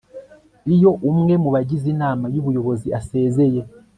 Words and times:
iyo 0.73 0.91
umwe 1.09 1.33
mu 1.43 1.49
bagize 1.55 1.85
inama 1.95 2.25
y'ubuyobozi 2.33 2.87
asezeye 2.99 3.61